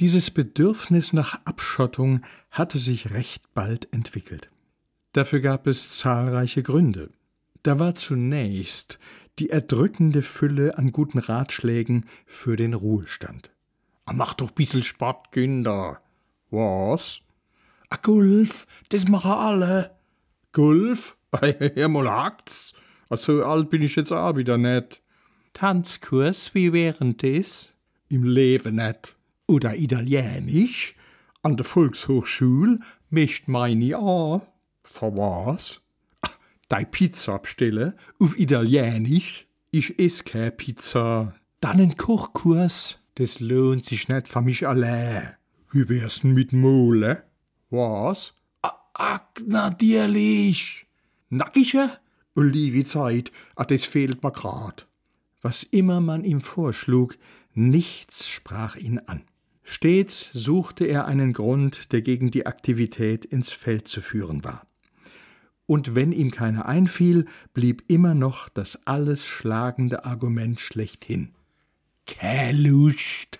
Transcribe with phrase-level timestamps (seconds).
[0.00, 4.48] Dieses Bedürfnis nach Abschottung hatte sich recht bald entwickelt.
[5.12, 7.10] Dafür gab es zahlreiche Gründe.
[7.62, 8.98] Da war zunächst
[9.38, 13.50] die erdrückende Fülle an guten Ratschlägen für den Ruhestand.
[14.06, 16.00] Ah, mach doch bissel Sport, Kinder.
[16.50, 17.20] Was?
[17.90, 19.90] A Gulf, das machen alle.
[20.52, 21.18] Gulf?
[21.74, 22.72] ja, mal hakt's.
[23.10, 25.02] Also alt bin ich jetzt auch wieder nicht.
[25.52, 27.74] Tanzkurs, wie während des?
[28.08, 29.14] Im Leben nicht.
[29.50, 30.94] Oder Italienisch?
[31.42, 34.42] An der Volkshochschule mischt meine an.
[34.84, 35.80] Für was?
[36.68, 39.48] Dei Pizza abstelle auf Italienisch.
[39.72, 41.34] Ich ess keine Pizza.
[41.60, 43.00] Dann ein Kochkurs.
[43.16, 45.34] Das lohnt sich nicht für mich allein.
[45.72, 47.24] Wie wär's denn mit Mole?
[47.70, 48.34] Was?
[48.62, 50.86] Ach, natürlich.
[51.28, 51.98] Nackische?
[52.36, 54.86] Liebe Zeit, ah, das fehlt mir grad.
[55.42, 57.18] Was immer man ihm vorschlug,
[57.52, 59.24] nichts sprach ihn an.
[59.72, 64.66] Stets suchte er einen Grund, der gegen die Aktivität ins Feld zu führen war.
[65.64, 71.36] Und wenn ihm keiner einfiel, blieb immer noch das alles schlagende Argument schlechthin.
[72.50, 73.38] Lust.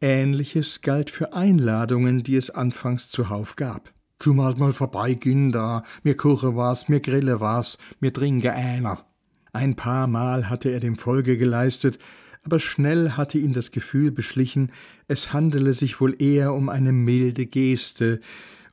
[0.00, 3.92] Ähnliches galt für Einladungen, die es anfangs zuhauf gab.
[4.20, 5.82] Komm halt mal vorbei, Günder.
[6.04, 9.04] Mir koche was, mir grille was, mir trinke einer.
[9.52, 11.98] Ein paar Mal hatte er dem Folge geleistet,
[12.44, 14.72] aber schnell hatte ihn das Gefühl beschlichen,
[15.08, 18.20] es handele sich wohl eher um eine milde Geste,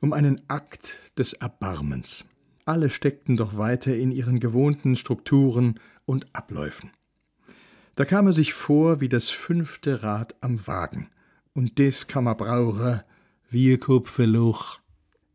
[0.02, 2.26] um einen Akt des Erbarmens.
[2.66, 6.92] Alle steckten doch weiter in ihren gewohnten Strukturen und Abläufen.
[7.96, 11.10] Da kam er sich vor wie das fünfte Rad am Wagen.
[11.54, 13.02] Und des kann man brauchen,
[13.50, 14.80] wie Kupferloch.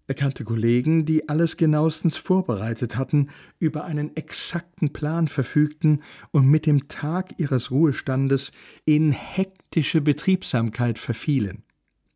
[0.06, 6.66] Er kannte Kollegen, die alles genauestens vorbereitet hatten, über einen exakten Plan verfügten und mit
[6.66, 8.52] dem Tag ihres Ruhestandes
[8.84, 11.62] in hektische Betriebsamkeit verfielen.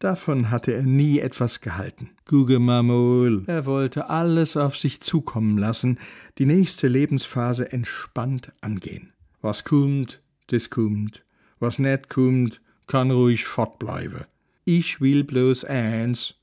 [0.01, 2.11] Davon hatte er nie etwas gehalten.
[2.27, 3.45] Guge Mamul.
[3.47, 5.99] Er wollte alles auf sich zukommen lassen,
[6.37, 9.13] die nächste Lebensphase entspannt angehen.
[9.41, 11.25] Was kummt, das kummt.
[11.59, 14.25] Was net kummt, kann ruhig fortbleiben.
[14.65, 16.35] Ich will bloß eins,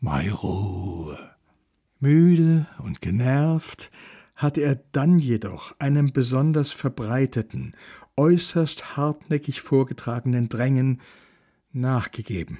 [0.00, 1.18] Mei Ruhe.
[2.00, 3.90] Müde und genervt
[4.34, 7.74] hatte er dann jedoch einem besonders verbreiteten,
[8.16, 11.00] äußerst hartnäckig vorgetragenen Drängen
[11.72, 12.58] nachgegeben.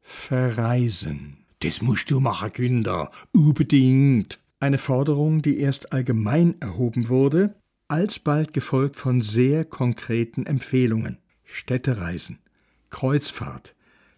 [0.00, 1.44] Verreisen.
[1.60, 4.40] Das musst du machen, Kinder, unbedingt.
[4.58, 7.54] Eine Forderung, die erst allgemein erhoben wurde,
[7.88, 11.18] alsbald gefolgt von sehr konkreten Empfehlungen.
[11.44, 12.38] Städtereisen,
[12.88, 13.74] Kreuzfahrt,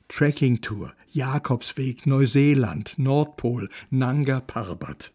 [0.09, 5.13] Trekkingtour, Jakobsweg, Neuseeland, Nordpol, Nanga Parbat.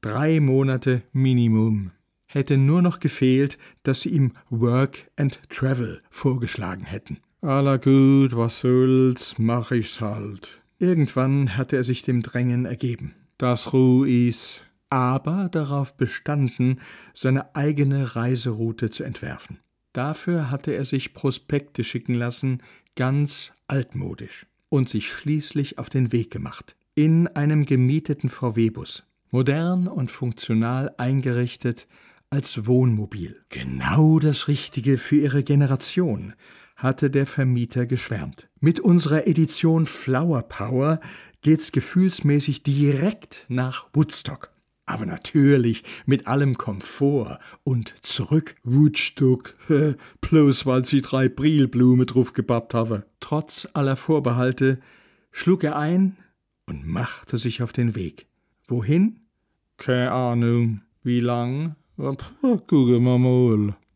[0.00, 1.92] Drei Monate Minimum.
[2.26, 7.18] Hätte nur noch gefehlt, dass sie ihm Work and Travel vorgeschlagen hätten.
[7.42, 10.62] Aller gut, was soll's, mach ich's halt.
[10.78, 13.14] Irgendwann hatte er sich dem Drängen ergeben.
[13.38, 14.62] Das Ruh is.
[14.90, 16.80] Aber darauf bestanden,
[17.14, 19.58] seine eigene Reiseroute zu entwerfen.
[19.92, 22.62] Dafür hatte er sich Prospekte schicken lassen,
[22.96, 26.76] ganz altmodisch, und sich schließlich auf den Weg gemacht.
[26.94, 31.86] In einem gemieteten VW-Bus, modern und funktional eingerichtet
[32.30, 33.40] als Wohnmobil.
[33.48, 36.34] Genau das Richtige für ihre Generation,
[36.76, 38.48] hatte der Vermieter geschwärmt.
[38.60, 41.00] Mit unserer Edition Flower Power
[41.42, 44.51] geht's gefühlsmäßig direkt nach Woodstock
[44.86, 49.54] aber natürlich mit allem Komfort und zurück Woodstock,
[50.20, 53.06] bloß weil sie drei Brilblume drauf gebappt habe.
[53.20, 54.80] Trotz aller Vorbehalte
[55.30, 56.16] schlug er ein
[56.66, 58.26] und machte sich auf den Weg.
[58.68, 59.20] Wohin?
[59.76, 60.82] Keine Ahnung.
[61.02, 61.76] Wie lang?
[61.96, 63.76] Gucke mal mal.